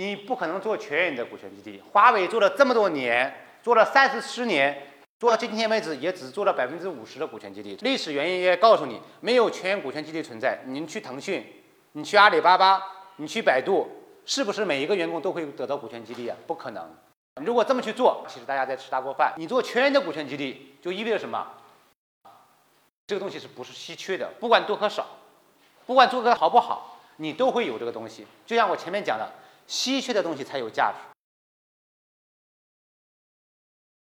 [0.00, 1.82] 你不可能做全员的股权激励。
[1.92, 3.30] 华为做了这么多年，
[3.62, 4.86] 做了三四十年，
[5.18, 7.76] 做到今天为止也只做了百分之五十的股权激励。
[7.82, 10.60] 历史原因也告诉你，没有全员股权激励存在。
[10.64, 11.46] 您去腾讯，
[11.92, 12.82] 你去阿里巴巴，
[13.16, 13.90] 你去百度，
[14.24, 16.34] 是不是每一个员工都会得到股权激励啊？
[16.46, 16.82] 不可能。
[17.44, 19.34] 如果这么去做，其实大家在吃大锅饭。
[19.36, 21.46] 你做全员的股权激励，就意味着什么？
[23.06, 24.30] 这个东西是不是稀缺的？
[24.40, 25.06] 不管多和少，
[25.84, 28.26] 不管做的好不好，你都会有这个东西。
[28.46, 29.30] 就像我前面讲的，
[29.70, 31.19] 稀缺的东西才有价值。